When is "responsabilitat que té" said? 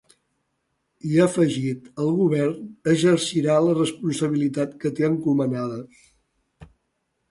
3.79-5.11